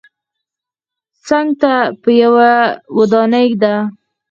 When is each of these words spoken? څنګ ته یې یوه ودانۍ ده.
څنګ 1.27 1.47
ته 1.61 1.73
یې 2.07 2.15
یوه 2.23 2.51
ودانۍ 2.97 3.49
ده. 3.61 3.75